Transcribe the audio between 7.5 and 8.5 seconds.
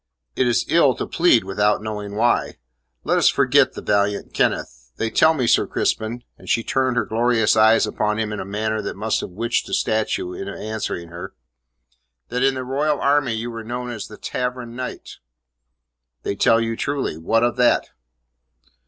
eyes upon him in a